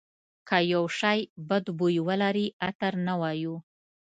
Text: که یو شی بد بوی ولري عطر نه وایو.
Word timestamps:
که 0.47 0.57
یو 0.73 0.83
شی 0.99 1.19
بد 1.49 1.65
بوی 1.77 1.97
ولري 2.07 2.45
عطر 2.67 2.93
نه 3.07 3.13
وایو. 3.21 3.55